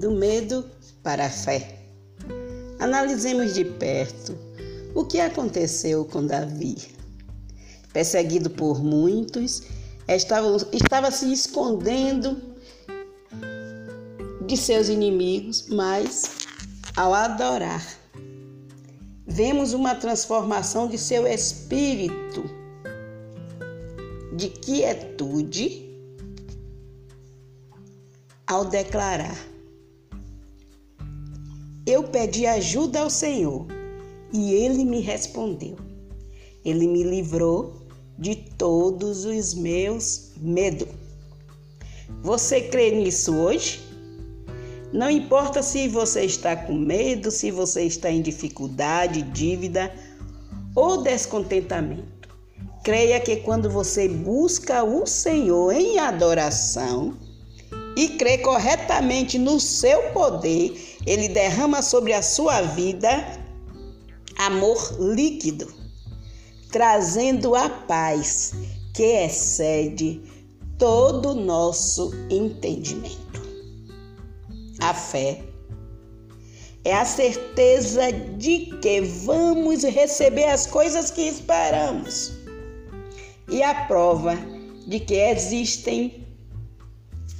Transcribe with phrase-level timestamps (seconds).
[0.00, 0.64] do medo
[1.02, 1.78] para a fé.
[2.78, 4.36] Analisemos de perto
[4.94, 6.76] o que aconteceu com Davi.
[7.92, 9.62] Perseguido por muitos,
[10.08, 12.40] estava, estava se escondendo
[14.46, 16.30] de seus inimigos, mas
[16.96, 17.86] ao adorar,
[19.26, 22.42] vemos uma transformação de seu espírito
[24.34, 25.90] de quietude
[28.46, 29.38] ao declarar:
[31.90, 33.66] Eu pedi ajuda ao Senhor
[34.32, 35.74] e ele me respondeu.
[36.64, 37.84] Ele me livrou
[38.16, 40.86] de todos os meus medos.
[42.22, 43.80] Você crê nisso hoje?
[44.92, 49.92] Não importa se você está com medo, se você está em dificuldade, dívida
[50.76, 52.28] ou descontentamento.
[52.84, 57.18] Creia que quando você busca o Senhor em adoração
[57.96, 63.08] e crê corretamente no seu poder, ele derrama sobre a sua vida
[64.38, 65.72] amor líquido,
[66.70, 68.52] trazendo a paz
[68.94, 70.22] que excede
[70.78, 73.40] todo o nosso entendimento.
[74.80, 75.42] A fé
[76.84, 82.32] é a certeza de que vamos receber as coisas que esperamos
[83.50, 84.38] e a prova
[84.86, 86.26] de que existem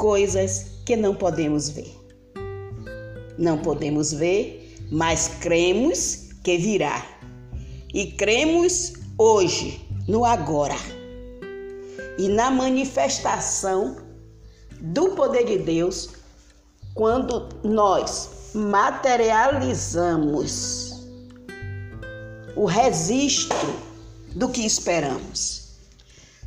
[0.00, 1.94] coisas que não podemos ver.
[3.36, 7.06] Não podemos ver, mas cremos que virá.
[7.92, 10.76] E cremos hoje, no agora.
[12.18, 13.96] E na manifestação
[14.80, 16.08] do poder de Deus
[16.94, 21.04] quando nós materializamos
[22.56, 23.74] o registro
[24.34, 25.76] do que esperamos,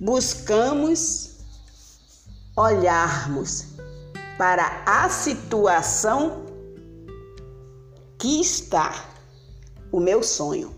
[0.00, 1.35] buscamos
[2.56, 3.66] olharmos
[4.38, 6.46] para a situação
[8.18, 9.04] que está
[9.92, 10.74] o meu sonho.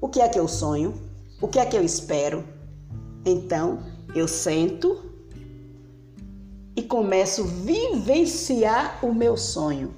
[0.00, 0.94] O que é que eu sonho?
[1.40, 2.44] O que é que eu espero?
[3.24, 3.78] Então,
[4.14, 5.04] eu sento
[6.74, 9.94] e começo a vivenciar o meu sonho.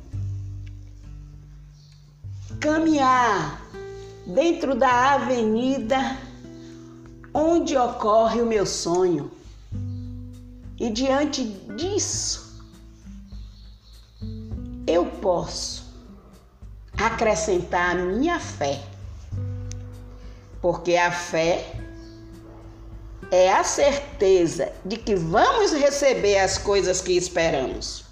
[2.60, 3.62] Caminhar
[4.26, 5.98] dentro da avenida
[7.34, 9.30] onde ocorre o meu sonho.
[10.82, 11.44] E diante
[11.76, 12.60] disso,
[14.84, 15.84] eu posso
[16.98, 18.82] acrescentar a minha fé.
[20.60, 21.72] Porque a fé
[23.30, 28.04] é a certeza de que vamos receber as coisas que esperamos.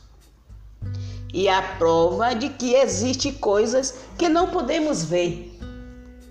[1.34, 5.58] E a prova de que existem coisas que não podemos ver,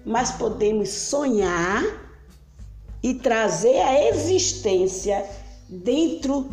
[0.06, 1.83] mas podemos sonhar
[3.03, 5.27] e trazer a existência
[5.69, 6.50] dentro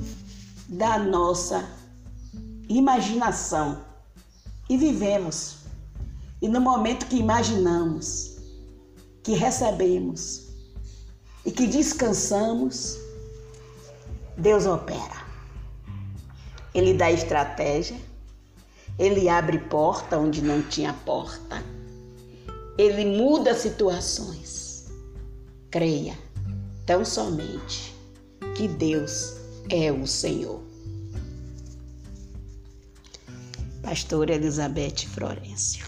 [0.68, 1.68] da nossa
[2.68, 3.84] imaginação.
[4.68, 5.58] E vivemos.
[6.42, 8.36] E no momento que imaginamos,
[9.22, 10.46] que recebemos,
[11.44, 12.98] e que descansamos,
[14.36, 15.24] Deus opera.
[16.74, 17.96] Ele dá estratégia,
[18.98, 21.62] ele abre porta onde não tinha porta,
[22.76, 24.86] ele muda situações.
[25.70, 26.18] Creia
[26.84, 27.95] tão somente
[28.56, 29.34] que Deus
[29.68, 30.62] é o Senhor.
[33.82, 35.84] Pastora Elizabeth Florencio.